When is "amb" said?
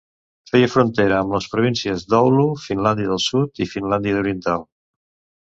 1.25-1.35